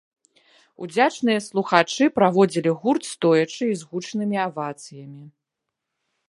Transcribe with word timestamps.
Удзячныя 0.85 1.39
слухачы 1.47 2.05
праводзілі 2.17 2.71
гурт 2.85 3.03
стоячы 3.13 3.63
і 3.75 3.77
з 3.83 3.91
гучнымі 3.91 4.37
авацыямі. 4.47 5.23